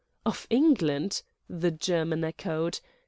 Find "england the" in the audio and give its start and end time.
0.49-1.69